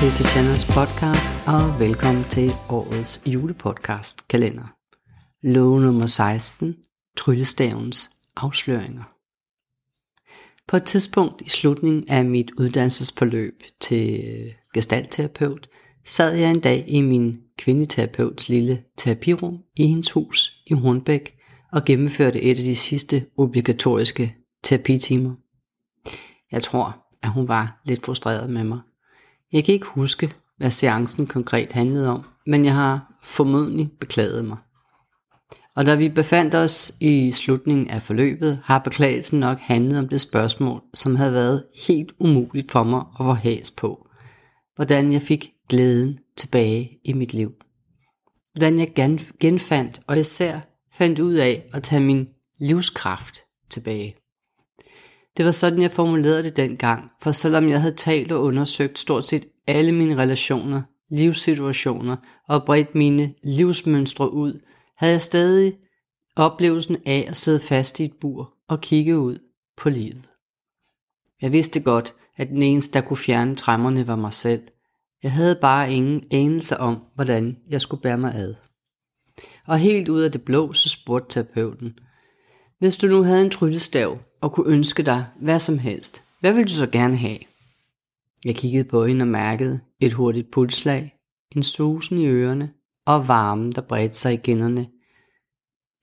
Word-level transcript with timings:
til 0.00 0.10
Tatjanas 0.10 0.64
podcast, 0.64 1.34
og 1.46 1.80
velkommen 1.80 2.24
til 2.24 2.52
årets 2.68 3.22
julepodcast 3.26 4.28
kalender. 4.28 4.74
Lov 5.42 5.80
nummer 5.80 6.06
16, 6.06 6.74
Tryllestavens 7.16 8.10
afsløringer. 8.36 9.02
På 10.68 10.76
et 10.76 10.84
tidspunkt 10.84 11.40
i 11.40 11.48
slutningen 11.48 12.04
af 12.08 12.24
mit 12.24 12.50
uddannelsesforløb 12.58 13.62
til 13.80 14.24
øh, 14.24 14.52
gestaltterapeut, 14.74 15.68
sad 16.06 16.34
jeg 16.34 16.50
en 16.50 16.60
dag 16.60 16.84
i 16.88 17.00
min 17.00 17.40
kvindeterapeuts 17.58 18.48
lille 18.48 18.82
terapirum 18.96 19.58
i 19.76 19.86
hendes 19.86 20.10
hus 20.10 20.62
i 20.66 20.74
Hornbæk 20.74 21.34
og 21.72 21.84
gennemførte 21.84 22.42
et 22.42 22.58
af 22.58 22.64
de 22.64 22.76
sidste 22.76 23.26
obligatoriske 23.36 24.36
terapitimer. 24.62 25.34
Jeg 26.52 26.62
tror, 26.62 26.96
at 27.22 27.30
hun 27.30 27.48
var 27.48 27.80
lidt 27.84 28.04
frustreret 28.04 28.50
med 28.50 28.64
mig. 28.64 28.80
Jeg 29.52 29.64
kan 29.64 29.74
ikke 29.74 29.86
huske, 29.86 30.32
hvad 30.56 30.70
seancen 30.70 31.26
konkret 31.26 31.72
handlede 31.72 32.10
om, 32.10 32.24
men 32.46 32.64
jeg 32.64 32.74
har 32.74 33.18
formodentlig 33.22 33.90
beklaget 34.00 34.44
mig. 34.44 34.56
Og 35.76 35.86
da 35.86 35.94
vi 35.94 36.08
befandt 36.08 36.54
os 36.54 36.92
i 37.00 37.32
slutningen 37.32 37.90
af 37.90 38.02
forløbet, 38.02 38.60
har 38.64 38.78
beklagelsen 38.78 39.40
nok 39.40 39.58
handlet 39.58 39.98
om 39.98 40.08
det 40.08 40.20
spørgsmål, 40.20 40.82
som 40.94 41.16
havde 41.16 41.32
været 41.32 41.64
helt 41.86 42.12
umuligt 42.18 42.70
for 42.72 42.82
mig 42.82 43.00
at 43.00 43.24
få 43.26 43.32
has 43.32 43.70
på. 43.70 44.06
Hvordan 44.76 45.12
jeg 45.12 45.22
fik 45.22 45.50
glæden 45.68 46.18
tilbage 46.36 46.98
i 47.04 47.12
mit 47.12 47.34
liv. 47.34 47.52
Hvordan 48.52 48.78
jeg 48.78 48.92
genfandt 49.40 50.00
og 50.06 50.18
især 50.18 50.60
fandt 50.92 51.18
ud 51.18 51.34
af 51.34 51.64
at 51.72 51.82
tage 51.82 52.02
min 52.02 52.28
livskraft 52.58 53.38
tilbage. 53.70 54.16
Det 55.36 55.44
var 55.44 55.50
sådan, 55.50 55.82
jeg 55.82 55.90
formulerede 55.90 56.42
det 56.42 56.56
dengang, 56.56 57.10
for 57.22 57.32
selvom 57.32 57.68
jeg 57.68 57.80
havde 57.80 57.94
talt 57.94 58.32
og 58.32 58.42
undersøgt 58.42 58.98
stort 58.98 59.24
set 59.24 59.46
alle 59.66 59.92
mine 59.92 60.16
relationer, 60.16 60.82
livssituationer 61.10 62.16
og 62.48 62.64
bredt 62.64 62.94
mine 62.94 63.34
livsmønstre 63.44 64.32
ud, 64.32 64.60
havde 64.96 65.12
jeg 65.12 65.22
stadig 65.22 65.74
oplevelsen 66.36 66.96
af 67.06 67.26
at 67.28 67.36
sidde 67.36 67.60
fast 67.60 68.00
i 68.00 68.04
et 68.04 68.14
bur 68.20 68.54
og 68.68 68.80
kigge 68.80 69.18
ud 69.18 69.38
på 69.76 69.90
livet. 69.90 70.28
Jeg 71.42 71.52
vidste 71.52 71.80
godt, 71.80 72.14
at 72.36 72.48
den 72.48 72.62
eneste, 72.62 72.94
der 72.94 73.06
kunne 73.06 73.16
fjerne 73.16 73.56
træmmerne, 73.56 74.06
var 74.06 74.16
mig 74.16 74.32
selv. 74.32 74.62
Jeg 75.22 75.32
havde 75.32 75.58
bare 75.60 75.92
ingen 75.92 76.24
anelse 76.30 76.76
om, 76.76 77.02
hvordan 77.14 77.56
jeg 77.70 77.80
skulle 77.80 78.02
bære 78.02 78.18
mig 78.18 78.34
ad. 78.34 78.54
Og 79.66 79.78
helt 79.78 80.08
ud 80.08 80.20
af 80.20 80.32
det 80.32 80.42
blå, 80.42 80.72
så 80.72 80.88
spurgte 80.88 81.34
terapeuten, 81.34 81.98
hvis 82.78 82.96
du 82.96 83.06
nu 83.06 83.22
havde 83.22 83.42
en 83.42 83.50
tryllestav 83.50 84.18
og 84.40 84.52
kunne 84.52 84.72
ønske 84.72 85.02
dig 85.02 85.26
hvad 85.40 85.58
som 85.58 85.78
helst, 85.78 86.22
hvad 86.40 86.52
ville 86.52 86.68
du 86.68 86.72
så 86.72 86.86
gerne 86.86 87.16
have? 87.16 87.38
Jeg 88.44 88.56
kiggede 88.56 88.84
på 88.84 89.06
hende 89.06 89.22
og 89.22 89.28
mærkede 89.28 89.80
et 90.00 90.12
hurtigt 90.12 90.50
pulslag, 90.50 91.14
en 91.56 91.62
susen 91.62 92.18
i 92.18 92.26
ørerne 92.26 92.72
og 93.06 93.28
varmen, 93.28 93.72
der 93.72 93.80
bredte 93.80 94.18
sig 94.18 94.32
i 94.32 94.36
kinderne. 94.36 94.88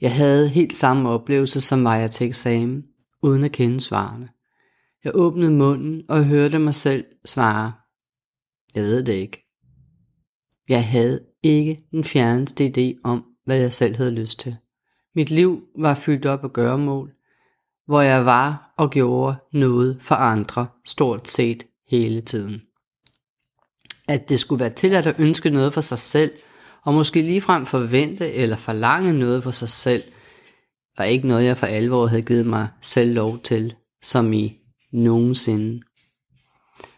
Jeg 0.02 0.16
havde 0.16 0.50
helt 0.50 0.76
samme 0.76 1.10
oplevelse, 1.10 1.62
som 1.62 1.84
var 1.84 1.96
jeg 1.96 2.12
til 2.12 2.28
eksamen, 2.28 2.84
uden 3.24 3.44
at 3.44 3.52
kende 3.52 3.80
svarene. 3.80 4.30
Jeg 5.04 5.12
åbnede 5.16 5.52
munden 5.52 6.04
og 6.10 6.26
hørte 6.26 6.60
mig 6.60 6.74
selv 6.74 7.06
svare. 7.26 7.72
Jeg 8.76 8.84
ved 8.84 9.04
det 9.04 9.14
ikke. 9.14 9.44
Jeg 10.70 10.88
havde 10.88 11.20
ikke 11.44 11.84
den 11.92 12.04
fjerneste 12.04 12.66
idé 12.66 13.02
om, 13.04 13.26
hvad 13.46 13.58
jeg 13.58 13.74
selv 13.74 13.96
havde 13.96 14.12
lyst 14.12 14.40
til. 14.40 14.56
Mit 15.16 15.30
liv 15.30 15.64
var 15.80 15.96
fyldt 15.96 16.26
op 16.26 16.44
af 16.44 16.54
gøremål, 16.54 17.14
hvor 17.88 18.02
jeg 18.02 18.26
var 18.26 18.74
og 18.78 18.92
gjorde 18.92 19.36
noget 19.54 19.98
for 20.02 20.16
andre 20.16 20.68
stort 20.86 21.28
set 21.28 21.64
hele 21.90 22.22
tiden. 22.22 22.62
At 24.08 24.30
det 24.30 24.40
skulle 24.40 24.60
være 24.60 24.74
tilladt 24.74 25.08
at 25.08 25.20
ønske 25.20 25.50
noget 25.50 25.74
for 25.74 25.82
sig 25.82 25.98
selv, 25.98 26.32
og 26.84 26.94
måske 26.94 27.22
ligefrem 27.22 27.66
forvente 27.66 28.32
eller 28.32 28.56
forlange 28.56 29.14
noget 29.14 29.44
for 29.44 29.52
sig 29.52 29.70
selv, 29.70 30.04
var 30.98 31.04
ikke 31.04 31.28
noget, 31.28 31.46
jeg 31.46 31.58
for 31.58 31.66
alvor 31.66 32.08
havde 32.08 32.22
givet 32.22 32.46
mig 32.46 32.68
selv 32.82 33.14
lov 33.14 33.40
til, 33.40 33.76
som 34.04 34.34
i 34.34 34.58
nogensinde. 34.94 35.82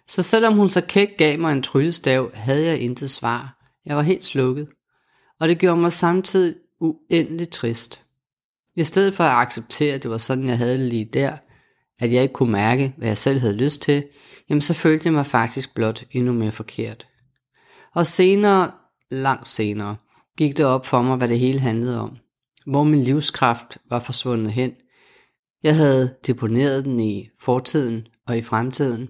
Så 0.08 0.24
selvom 0.24 0.54
hun 0.54 0.70
så 0.70 0.82
kæk 0.82 1.18
gav 1.18 1.40
mig 1.40 1.52
en 1.52 1.64
tryllestav, 1.64 2.32
havde 2.34 2.66
jeg 2.66 2.80
intet 2.80 3.10
svar. 3.10 3.72
Jeg 3.86 3.96
var 3.96 4.02
helt 4.02 4.24
slukket. 4.24 4.68
Og 5.40 5.48
det 5.48 5.60
gjorde 5.60 5.82
mig 5.82 5.94
samtidig 5.94 6.56
uendeligt 6.82 7.52
trist. 7.52 8.02
I 8.76 8.84
stedet 8.84 9.14
for 9.14 9.24
at 9.24 9.42
acceptere, 9.42 9.94
at 9.94 10.04
det 10.04 10.12
var 10.12 10.18
sådan, 10.18 10.48
jeg 10.48 10.58
havde 10.58 10.78
det 10.78 10.90
lige 10.90 11.10
der, 11.14 11.38
at 12.00 12.14
jeg 12.14 12.22
ikke 12.22 12.34
kunne 12.34 12.52
mærke, 12.52 12.94
hvad 12.98 13.08
jeg 13.08 13.18
selv 13.18 13.40
havde 13.40 13.56
lyst 13.56 13.82
til, 13.82 14.04
jamen 14.50 14.62
så 14.62 14.74
følte 14.74 15.06
jeg 15.06 15.14
mig 15.14 15.26
faktisk 15.26 15.76
blot 15.76 16.04
endnu 16.12 16.34
mere 16.34 16.52
forkert. 16.52 17.08
Og 17.96 18.08
senere, 18.08 18.72
langt 19.12 19.48
senere, 19.48 19.96
gik 20.38 20.58
det 20.58 20.66
op 20.66 20.86
for 20.86 21.02
mig, 21.02 21.18
hvad 21.18 21.28
det 21.28 21.40
hele 21.40 21.60
handlede 21.60 22.00
om. 22.00 22.18
Hvor 22.68 22.84
min 22.84 23.04
livskraft 23.04 23.78
var 23.90 24.00
forsvundet 24.00 24.52
hen. 24.52 24.72
Jeg 25.64 25.76
havde 25.76 26.16
deponeret 26.28 26.86
den 26.86 27.00
i 27.00 27.30
fortiden 27.42 28.08
og 28.28 28.38
i 28.38 28.42
fremtiden. 28.42 29.10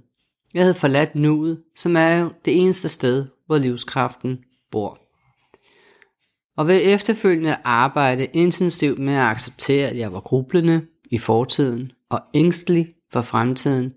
Jeg 0.54 0.64
havde 0.64 0.74
forladt 0.74 1.16
nuet, 1.16 1.62
som 1.76 1.96
er 1.96 2.20
jo 2.20 2.32
det 2.46 2.62
eneste 2.62 2.90
sted, 2.90 3.26
hvor 3.46 3.58
livskraften 3.58 4.38
bor 4.72 5.09
og 6.60 6.68
ved 6.68 6.80
efterfølgende 6.84 7.58
arbejde 7.64 8.28
intensivt 8.34 9.00
med 9.00 9.14
at 9.14 9.20
acceptere, 9.20 9.88
at 9.88 9.98
jeg 9.98 10.14
var 10.14 10.20
grublende 10.20 10.82
i 11.12 11.18
fortiden 11.18 11.92
og 12.10 12.22
ængstelig 12.34 12.94
for 13.12 13.22
fremtiden, 13.22 13.94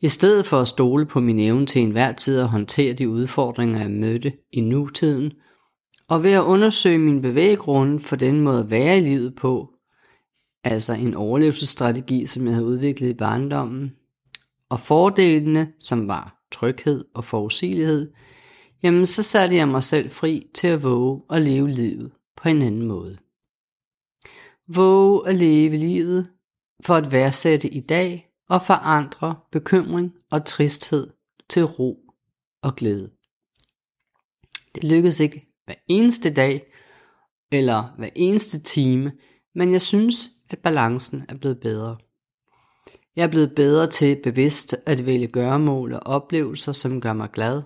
i 0.00 0.08
stedet 0.08 0.46
for 0.46 0.60
at 0.60 0.68
stole 0.68 1.06
på 1.06 1.20
min 1.20 1.38
evne 1.38 1.66
til 1.66 1.82
enhver 1.82 2.12
tid 2.12 2.40
at 2.40 2.48
håndtere 2.48 2.92
de 2.92 3.08
udfordringer, 3.08 3.80
jeg 3.80 3.90
mødte 3.90 4.32
i 4.52 4.60
nutiden, 4.60 5.32
og 6.08 6.24
ved 6.24 6.32
at 6.32 6.42
undersøge 6.42 6.98
min 6.98 7.22
bevæggrunde 7.22 8.00
for 8.00 8.16
den 8.16 8.40
måde 8.40 8.60
at 8.60 8.70
være 8.70 8.98
i 8.98 9.00
livet 9.00 9.34
på, 9.34 9.68
altså 10.64 10.92
en 10.92 11.14
overlevelsesstrategi, 11.14 12.26
som 12.26 12.44
jeg 12.44 12.54
havde 12.54 12.66
udviklet 12.66 13.08
i 13.08 13.14
barndommen, 13.14 13.92
og 14.68 14.80
fordelene, 14.80 15.72
som 15.80 16.08
var 16.08 16.44
tryghed 16.52 17.04
og 17.14 17.24
forudsigelighed, 17.24 18.12
jamen 18.82 19.06
så 19.06 19.22
satte 19.22 19.56
jeg 19.56 19.68
mig 19.68 19.82
selv 19.82 20.10
fri 20.10 20.50
til 20.54 20.66
at 20.66 20.82
våge 20.82 21.22
og 21.28 21.40
leve 21.40 21.68
livet 21.68 22.12
på 22.36 22.48
en 22.48 22.62
anden 22.62 22.86
måde. 22.86 23.18
Våge 24.68 25.28
at 25.28 25.36
leve 25.36 25.76
livet 25.76 26.30
for 26.84 26.94
at 26.94 27.12
værdsætte 27.12 27.68
i 27.68 27.80
dag 27.80 28.30
og 28.48 28.62
forandre 28.62 29.36
bekymring 29.52 30.14
og 30.30 30.44
tristhed 30.44 31.10
til 31.50 31.64
ro 31.64 31.98
og 32.62 32.76
glæde. 32.76 33.10
Det 34.74 34.84
lykkedes 34.84 35.20
ikke 35.20 35.48
hver 35.64 35.74
eneste 35.88 36.34
dag 36.34 36.72
eller 37.52 37.94
hver 37.98 38.10
eneste 38.14 38.62
time, 38.62 39.12
men 39.54 39.72
jeg 39.72 39.80
synes, 39.80 40.30
at 40.50 40.58
balancen 40.58 41.24
er 41.28 41.34
blevet 41.34 41.60
bedre. 41.60 41.96
Jeg 43.16 43.24
er 43.24 43.30
blevet 43.30 43.54
bedre 43.56 43.86
til 43.86 44.20
bevidst 44.22 44.76
at 44.86 45.06
vælge 45.06 45.26
gøremål 45.26 45.92
og 45.92 46.00
oplevelser, 46.06 46.72
som 46.72 47.00
gør 47.00 47.12
mig 47.12 47.30
glad 47.30 47.62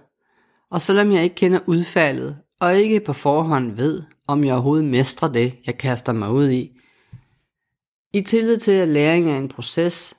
og 0.72 0.80
selvom 0.80 1.12
jeg 1.12 1.24
ikke 1.24 1.36
kender 1.36 1.60
udfaldet, 1.66 2.38
og 2.60 2.78
ikke 2.78 3.00
på 3.00 3.12
forhånd 3.12 3.72
ved, 3.72 4.02
om 4.26 4.44
jeg 4.44 4.54
overhovedet 4.54 4.84
mestrer 4.84 5.32
det, 5.32 5.54
jeg 5.66 5.78
kaster 5.78 6.12
mig 6.12 6.30
ud 6.30 6.50
i, 6.50 6.70
i 8.12 8.20
tillid 8.20 8.56
til, 8.56 8.72
at 8.72 8.88
læring 8.88 9.30
er 9.30 9.38
en 9.38 9.48
proces, 9.48 10.14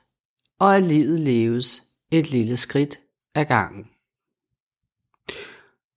og 0.58 0.76
at 0.76 0.82
livet 0.82 1.20
leves 1.20 1.82
et 2.10 2.30
lille 2.30 2.56
skridt 2.56 3.00
ad 3.34 3.44
gangen. 3.44 3.84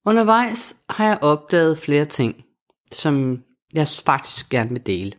Undervejs 0.05 0.75
har 0.89 1.07
jeg 1.07 1.17
opdaget 1.21 1.77
flere 1.77 2.05
ting, 2.05 2.45
som 2.91 3.43
jeg 3.73 3.87
faktisk 4.05 4.49
gerne 4.49 4.69
vil 4.69 4.85
dele. 4.85 5.11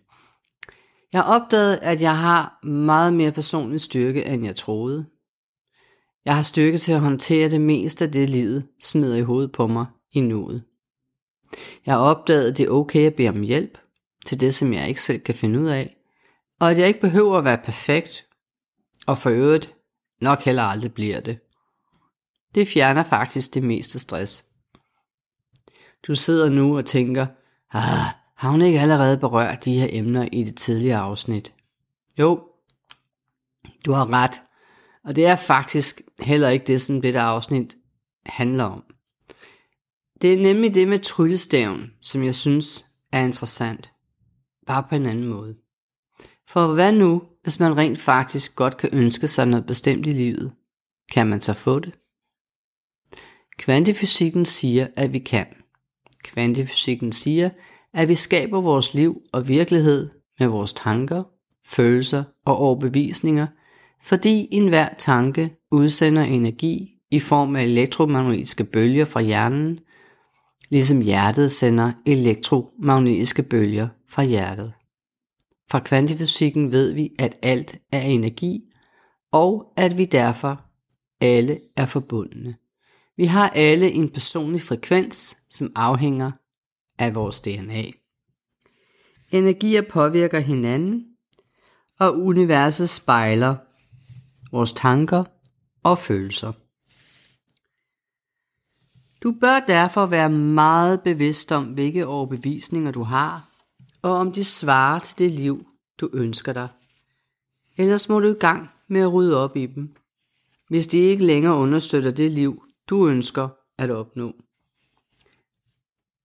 Jeg 1.13 1.23
har 1.23 1.41
opdaget, 1.41 1.79
at 1.83 2.01
jeg 2.01 2.19
har 2.19 2.67
meget 2.67 3.15
mere 3.15 3.33
personlig 3.33 3.81
styrke, 3.81 4.25
end 4.25 4.45
jeg 4.45 4.57
troede. 4.57 5.07
Jeg 6.29 6.37
har 6.37 6.43
styrke 6.43 6.79
til 6.79 6.93
at 6.93 7.01
håndtere 7.01 7.51
det 7.51 7.61
meste 7.61 8.05
af 8.05 8.13
det, 8.13 8.31
livet 8.31 8.69
smider 8.81 9.17
i 9.17 9.23
hovedet 9.23 9.53
på 9.53 9.67
mig 9.67 9.87
i 10.13 10.21
nuet. 10.21 10.63
Jeg 11.87 11.95
har 11.95 12.01
opdaget, 12.01 12.51
at 12.51 12.57
det 12.57 12.67
er 12.67 12.71
okay 12.71 13.07
at 13.07 13.15
bede 13.15 13.29
om 13.29 13.41
hjælp 13.41 13.79
til 14.27 14.41
det, 14.41 14.55
som 14.55 14.73
jeg 14.73 14.89
ikke 14.89 15.03
selv 15.03 15.21
kan 15.21 15.35
finde 15.35 15.61
ud 15.61 15.67
af, 15.67 15.97
og 16.61 16.71
at 16.71 16.79
jeg 16.79 16.89
ikke 16.89 17.01
behøver 17.01 17.39
at 17.39 17.45
være 17.45 17.59
perfekt, 17.65 18.27
og 19.07 19.19
for 19.19 19.31
øvrigt 19.31 19.75
nok 20.21 20.43
heller 20.43 20.63
aldrig 20.63 20.95
bliver 20.95 21.21
det. 21.21 21.39
Det 22.55 22.69
fjerner 22.69 23.05
faktisk 23.05 23.55
det 23.55 23.63
meste 23.63 23.99
stress. 23.99 24.45
Du 26.07 26.15
sidder 26.15 26.51
nu 26.51 26.77
og 26.77 26.85
tænker, 26.85 27.27
ah, 27.73 28.15
har 28.35 28.51
hun 28.51 28.63
ikke 28.63 28.81
allerede 28.81 29.19
berørt 29.19 29.65
de 29.65 29.79
her 29.79 29.89
emner 29.91 30.29
i 30.33 30.45
det 30.45 30.57
tidligere 30.57 31.01
afsnit? 31.01 31.53
Jo, 32.19 32.43
du 33.87 33.93
har 33.93 34.13
ret. 34.13 34.43
Og 35.09 35.17
det 35.17 35.27
er 35.27 35.37
faktisk 35.37 36.01
heller 36.21 36.49
ikke 36.49 36.67
det, 36.67 36.81
som 36.81 37.03
det 37.03 37.15
der 37.15 37.23
afsnit 37.23 37.77
handler 38.27 38.65
om. 38.65 38.85
Det 40.23 40.35
er 40.35 40.41
nemlig 40.41 40.75
det 40.75 40.89
med 40.89 40.99
tryllestaven, 40.99 41.91
som 42.01 42.25
jeg 42.25 42.35
synes 42.35 42.85
er 43.13 43.25
interessant. 43.25 43.93
Bare 44.67 44.87
på 44.89 44.95
en 44.95 45.07
anden 45.07 45.29
måde. 45.29 45.57
For 46.49 46.75
hvad 46.75 46.93
nu, 46.93 47.23
hvis 47.43 47.61
man 47.61 47.77
rent 47.77 47.99
faktisk 47.99 48.57
godt 48.57 48.77
kan 48.77 48.91
ønske 48.93 49.27
sig 49.27 49.47
noget 49.47 49.67
bestemt 49.67 50.07
i 50.07 50.13
livet? 50.13 50.53
Kan 51.13 51.27
man 51.27 51.41
så 51.41 51.55
få 51.55 51.79
det? 51.79 51.93
Kvantefysikken 53.59 54.45
siger, 54.45 54.87
at 54.97 55.13
vi 55.13 55.19
kan. 55.19 55.47
Kvantefysikken 56.23 57.13
siger, 57.13 57.51
at 57.95 58.09
vi 58.09 58.15
skaber 58.15 58.61
vores 58.61 58.95
liv 58.95 59.23
og 59.33 59.49
virkelighed 59.49 60.11
med 60.39 60.47
vores 60.47 60.73
tanker, 60.73 61.23
følelser 61.67 62.25
og 62.45 62.57
overbevisninger, 62.57 63.47
fordi 64.03 64.49
enhver 64.51 64.89
tanke 64.99 65.57
udsender 65.71 66.23
energi 66.23 66.95
i 67.11 67.21
form 67.21 67.57
af 67.57 67.65
elektromagnetiske 67.65 68.65
bølger 68.65 69.05
fra 69.05 69.21
hjernen, 69.21 69.81
ligesom 70.71 71.01
hjertet 71.01 71.51
sender 71.51 71.93
elektromagnetiske 72.07 73.43
bølger 73.43 73.89
fra 74.09 74.23
hjertet. 74.25 74.73
Fra 75.71 75.81
kvantefysikken 75.81 76.73
ved 76.73 76.93
vi, 76.93 77.11
at 77.19 77.39
alt 77.43 77.79
er 77.93 78.01
energi, 78.01 78.61
og 79.33 79.73
at 79.77 79.99
vi 79.99 80.05
derfor 80.05 80.65
alle 81.21 81.61
er 81.77 81.87
forbundne. 81.87 82.57
Vi 83.17 83.25
har 83.25 83.49
alle 83.49 83.91
en 83.91 84.09
personlig 84.09 84.63
frekvens, 84.63 85.37
som 85.51 85.73
afhænger 85.75 86.31
af 86.99 87.15
vores 87.15 87.41
DNA. 87.41 87.83
Energier 89.33 89.83
påvirker 89.91 90.39
hinanden, 90.39 91.05
og 92.01 92.19
universet 92.19 92.89
spejler 92.89 93.57
vores 94.53 94.73
tanker 94.73 95.25
og 95.83 95.99
følelser. 95.99 96.53
Du 99.23 99.33
bør 99.41 99.61
derfor 99.61 100.07
være 100.07 100.31
meget 100.31 101.01
bevidst 101.01 101.53
om, 101.53 101.65
hvilke 101.65 102.07
overbevisninger 102.07 102.91
du 102.91 103.03
har, 103.03 103.49
og 104.03 104.13
om 104.13 104.33
de 104.33 104.45
svarer 104.45 104.99
til 104.99 105.19
det 105.19 105.31
liv, 105.31 105.67
du 106.01 106.11
ønsker 106.13 106.53
dig. 106.53 106.69
Ellers 107.77 108.09
må 108.09 108.21
du 108.21 108.29
i 108.29 108.39
gang 108.41 108.69
med 108.89 109.01
at 109.01 109.13
rydde 109.13 109.37
op 109.37 109.57
i 109.57 109.67
dem, 109.67 109.97
hvis 110.69 110.87
de 110.87 110.99
ikke 110.99 111.25
længere 111.25 111.55
understøtter 111.55 112.11
det 112.11 112.31
liv, 112.31 112.63
du 112.89 113.09
ønsker 113.09 113.49
at 113.79 113.91
opnå. 113.91 114.35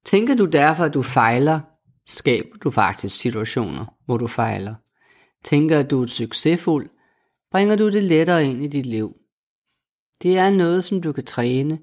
Tænker 0.06 0.36
du 0.36 0.46
derfor, 0.46 0.84
at 0.84 0.94
du 0.94 1.02
fejler, 1.02 1.60
skaber 2.06 2.58
du 2.58 2.72
faktisk 2.72 3.20
situationer, 3.20 3.86
hvor 4.06 4.18
du 4.18 4.28
fejler. 4.28 4.76
Tænker 5.44 5.80
at 5.80 5.92
du 5.92 6.02
er 6.02 6.08
succesfuld, 6.08 6.90
bringer 7.54 7.76
du 7.76 7.90
det 7.90 8.04
lettere 8.04 8.46
ind 8.46 8.64
i 8.64 8.68
dit 8.68 8.86
liv. 8.86 9.18
Det 10.22 10.38
er 10.38 10.50
noget, 10.50 10.84
som 10.84 11.02
du 11.02 11.12
kan 11.12 11.26
træne. 11.26 11.80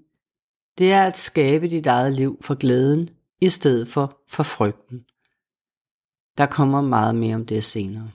Det 0.78 0.92
er 0.92 1.02
at 1.02 1.16
skabe 1.16 1.68
dit 1.68 1.86
eget 1.86 2.12
liv 2.12 2.38
for 2.40 2.54
glæden, 2.54 3.10
i 3.40 3.48
stedet 3.48 3.88
for 3.88 4.22
for 4.28 4.42
frygten. 4.42 5.04
Der 6.38 6.46
kommer 6.46 6.80
meget 6.80 7.14
mere 7.14 7.34
om 7.34 7.46
det 7.46 7.64
senere. 7.64 8.10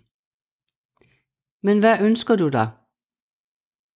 Men 1.64 1.80
hvad 1.80 1.98
ønsker 2.02 2.36
du 2.36 2.50
dig? 2.50 2.70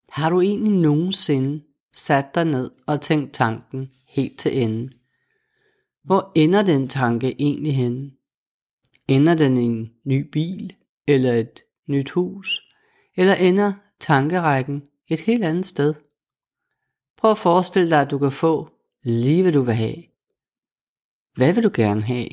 Har 0.10 0.30
du 0.30 0.42
egentlig 0.42 0.74
nogensinde 0.74 1.64
sat 1.94 2.36
dig 2.36 2.46
ned 2.46 2.72
og 2.88 3.02
tænkt 3.02 3.34
tanken 3.34 3.92
helt 4.08 4.40
til 4.40 4.64
ende? 4.64 4.94
Hvor 6.04 6.32
ender 6.36 6.62
den 6.62 6.88
tanke 6.88 7.36
egentlig 7.42 7.76
henne? 7.76 8.12
Ender 9.08 9.36
den 9.36 9.58
i 9.58 9.64
en 9.64 9.94
ny 10.06 10.30
bil 10.32 10.76
eller 11.08 11.34
et 11.34 11.64
nyt 11.88 12.10
hus? 12.10 12.69
Eller 13.19 13.36
ender 13.36 13.74
tankerækken 14.00 14.83
et 15.07 15.21
helt 15.21 15.45
andet 15.45 15.66
sted? 15.66 15.94
Prøv 17.18 17.31
at 17.31 17.38
forestille 17.38 17.89
dig, 17.89 18.01
at 18.01 18.12
du 18.12 18.19
kan 18.19 18.31
få 18.31 18.69
lige 19.04 19.42
hvad 19.42 19.51
du 19.51 19.62
vil 19.62 19.74
have. 19.74 20.04
Hvad 21.33 21.54
vil 21.54 21.63
du 21.63 21.71
gerne 21.74 22.01
have? 22.01 22.30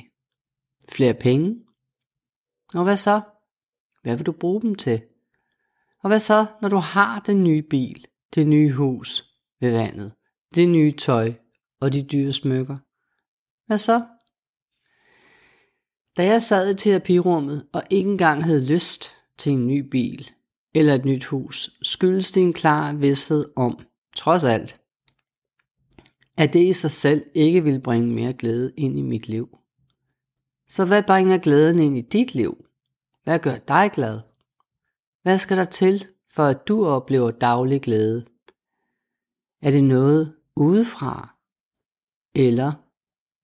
Flere 0.89 1.15
penge? 1.15 1.65
Og 2.75 2.85
hvad 2.85 2.97
så? 2.97 3.21
Hvad 4.03 4.17
vil 4.17 4.27
du 4.27 4.33
bruge 4.33 4.63
dem 4.63 4.75
til? 4.75 5.03
Og 6.03 6.09
hvad 6.09 6.21
så, 6.21 6.47
når 6.63 6.69
du 6.69 6.77
har 6.77 7.21
den 7.21 7.45
nye 7.45 7.63
bil, 7.63 8.07
det 8.35 8.47
nye 8.47 8.73
hus 8.73 9.25
ved 9.61 9.73
vandet, 9.73 10.13
det 10.55 10.69
nye 10.69 10.93
tøj 10.93 11.33
og 11.81 11.93
de 11.93 12.03
dyre 12.03 12.33
smykker? 12.33 12.79
Hvad 13.67 13.79
så? 13.79 14.07
Da 16.17 16.25
jeg 16.25 16.43
sad 16.43 16.71
i 16.71 16.75
terapirummet 16.75 17.69
og 17.73 17.83
ikke 17.91 18.11
engang 18.11 18.45
havde 18.45 18.73
lyst 18.73 19.11
til 19.39 19.53
en 19.53 19.67
ny 19.67 19.89
bil 19.91 20.36
eller 20.77 20.95
et 20.95 21.05
nyt 21.05 21.25
hus, 21.25 21.71
skyldes 21.83 22.31
det 22.31 22.43
en 22.43 22.53
klar 22.53 22.93
vidshed 22.93 23.45
om, 23.57 23.79
trods 24.17 24.45
alt, 24.45 24.81
at 26.39 26.53
det 26.53 26.65
i 26.65 26.73
sig 26.73 26.91
selv 26.91 27.25
ikke 27.35 27.63
vil 27.63 27.81
bringe 27.81 28.15
mere 28.15 28.33
glæde 28.33 28.73
ind 28.77 28.99
i 28.99 29.03
mit 29.03 29.29
liv. 29.29 29.59
Så 30.69 30.85
hvad 30.85 31.03
bringer 31.03 31.39
glæden 31.39 31.79
ind 31.79 31.97
i 31.97 32.01
dit 32.01 32.35
liv? 32.35 32.67
Hvad 33.25 33.39
gør 33.39 33.57
dig 33.57 33.91
glad? 33.95 34.21
Hvad 35.23 35.39
skal 35.39 35.57
der 35.57 35.65
til, 35.65 36.07
for 36.35 36.43
at 36.43 36.69
du 36.69 36.87
oplever 36.87 37.31
daglig 37.31 37.83
glæde? 37.83 38.25
Er 39.63 39.71
det 39.71 39.85
noget 39.85 40.37
udefra? 40.57 41.37
Eller 42.35 42.73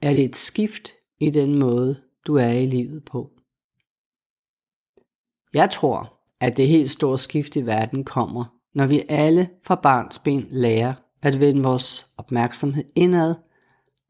er 0.03 0.15
det 0.15 0.25
et 0.25 0.37
skift 0.37 0.89
i 1.21 1.31
den 1.31 1.59
måde, 1.59 2.03
du 2.27 2.35
er 2.35 2.51
i 2.51 2.67
livet 2.67 3.05
på? 3.05 3.31
Jeg 5.55 5.71
tror, 5.71 6.22
at 6.43 6.57
det 6.57 6.69
helt 6.69 6.91
store 6.91 7.19
skift 7.19 7.57
i 7.57 7.67
verden 7.67 8.05
kommer, 8.05 8.45
når 8.75 8.87
vi 8.87 9.03
alle 9.09 9.49
fra 9.65 9.75
barns 9.75 10.19
ben 10.19 10.47
lærer 10.51 10.95
at 11.23 11.41
vende 11.41 11.63
vores 11.63 12.07
opmærksomhed 12.17 12.85
indad 12.95 13.35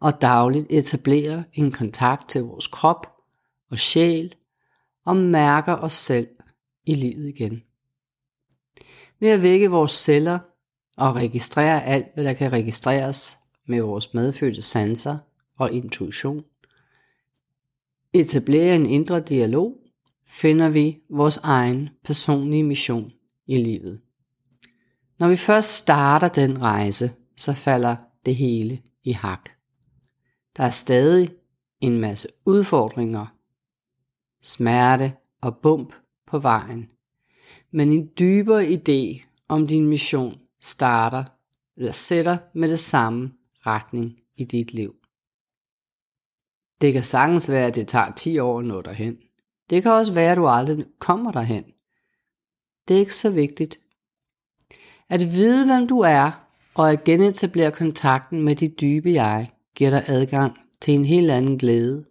og 0.00 0.23
dagligt 0.23 0.67
etablere 0.70 1.44
en 1.52 1.73
kontakt 1.73 2.29
til 2.29 2.43
vores 2.43 2.67
krop 2.67 3.06
og 3.70 3.79
sjæl 3.79 4.34
og 5.06 5.17
mærker 5.17 5.73
os 5.73 5.93
selv 5.93 6.29
i 6.87 6.94
livet 6.94 7.29
igen. 7.29 7.62
Ved 9.20 9.28
at 9.28 9.43
vække 9.43 9.70
vores 9.70 9.93
celler 9.93 10.38
og 10.96 11.17
registrere 11.17 11.85
alt, 11.85 12.06
hvad 12.14 12.25
der 12.25 12.32
kan 12.32 12.52
registreres 12.52 13.37
med 13.69 13.81
vores 13.81 14.14
medfødte 14.14 14.62
sanser 14.62 15.19
og 15.58 15.73
intuition, 15.73 16.44
etablere 18.12 18.76
en 18.76 18.87
indre 18.87 19.20
dialog, 19.20 19.81
finder 20.32 20.70
vi 20.70 21.00
vores 21.11 21.37
egen 21.37 21.88
personlige 22.05 22.62
mission 22.62 23.12
i 23.46 23.56
livet. 23.56 24.00
Når 25.19 25.29
vi 25.29 25.37
først 25.37 25.69
starter 25.69 26.29
den 26.29 26.62
rejse, 26.62 27.11
så 27.37 27.52
falder 27.52 27.96
det 28.26 28.37
hele 28.37 28.82
i 29.05 29.12
hak. 29.12 29.50
Der 30.56 30.64
er 30.64 30.70
stadig 30.70 31.34
en 31.81 32.00
masse 32.00 32.29
udfordringer, 32.44 33.26
smerte 34.43 35.14
og 35.40 35.56
bump 35.56 35.94
på 36.26 36.38
vejen. 36.38 36.90
Men 37.70 37.93
en 37.93 38.11
dybere 38.19 38.66
idé 38.66 39.25
om 39.49 39.66
din 39.66 39.87
mission 39.87 40.38
starter 40.61 41.25
eller 41.76 41.92
sætter 41.92 42.38
med 42.54 42.68
det 42.68 42.78
samme 42.78 43.33
retning 43.66 44.16
i 44.37 44.45
dit 44.45 44.73
liv. 44.73 44.95
Det 46.80 46.92
kan 46.92 47.02
sagtens 47.02 47.50
være, 47.50 47.66
at 47.66 47.75
det 47.75 47.88
tager 47.88 48.12
10 48.12 48.38
år 48.38 48.59
at 48.59 48.64
nå 48.64 48.83
derhen. 48.83 49.18
Det 49.71 49.83
kan 49.83 49.92
også 49.92 50.12
være, 50.12 50.31
at 50.31 50.37
du 50.37 50.47
aldrig 50.47 50.87
kommer 50.99 51.33
derhen. 51.33 51.64
Det 52.88 52.97
er 52.97 53.00
ikke 53.00 53.14
så 53.14 53.31
vigtigt. 53.31 53.81
At 55.09 55.21
vide, 55.21 55.66
hvem 55.66 55.88
du 55.88 56.00
er, 56.00 56.47
og 56.75 56.90
at 56.92 57.04
genetablere 57.04 57.71
kontakten 57.71 58.42
med 58.42 58.57
dit 58.57 58.81
dybe 58.81 59.12
jeg, 59.12 59.50
giver 59.75 59.90
dig 59.90 60.04
adgang 60.07 60.59
til 60.81 60.95
en 60.95 61.04
helt 61.04 61.31
anden 61.31 61.59
glæde 61.59 62.04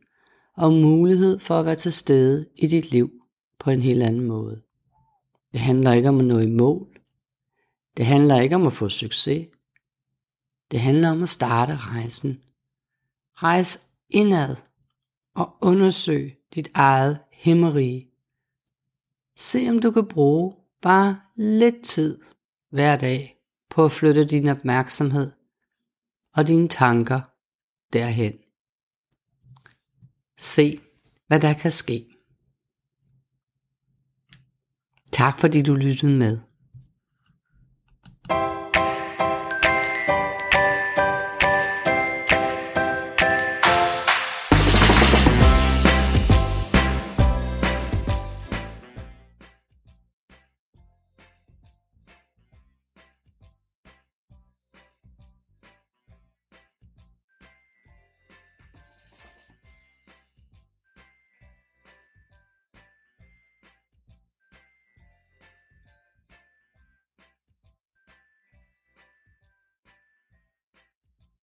og 0.57 0.73
mulighed 0.73 1.39
for 1.39 1.59
at 1.59 1.65
være 1.65 1.75
til 1.75 1.91
stede 1.91 2.45
i 2.55 2.67
dit 2.67 2.91
liv 2.91 3.11
på 3.59 3.69
en 3.69 3.81
helt 3.81 4.03
anden 4.03 4.21
måde. 4.21 4.61
Det 5.51 5.59
handler 5.59 5.93
ikke 5.93 6.09
om 6.09 6.19
at 6.19 6.25
nå 6.25 6.39
i 6.39 6.49
mål. 6.49 6.87
Det 7.97 8.05
handler 8.05 8.41
ikke 8.41 8.55
om 8.55 8.67
at 8.67 8.73
få 8.73 8.89
succes. 8.89 9.47
Det 10.71 10.79
handler 10.79 11.09
om 11.09 11.23
at 11.23 11.29
starte 11.29 11.75
rejsen. 11.75 12.41
Rejs 13.35 13.85
indad 14.09 14.55
og 15.35 15.55
undersøg 15.61 16.40
dit 16.55 16.71
eget 16.73 17.19
himmerige. 17.31 18.11
Se 19.37 19.69
om 19.69 19.79
du 19.79 19.91
kan 19.91 20.07
bruge 20.07 20.55
bare 20.81 21.21
lidt 21.35 21.83
tid 21.83 22.21
hver 22.69 22.97
dag 22.97 23.37
på 23.69 23.85
at 23.85 23.91
flytte 23.91 24.25
din 24.25 24.47
opmærksomhed 24.47 25.31
og 26.33 26.47
dine 26.47 26.67
tanker 26.67 27.21
derhen. 27.93 28.33
Se, 30.37 30.79
hvad 31.27 31.39
der 31.39 31.53
kan 31.53 31.71
ske. 31.71 32.07
Tak 35.11 35.39
fordi 35.39 35.61
du 35.61 35.73
lyttede 35.73 36.11
med. 36.11 36.39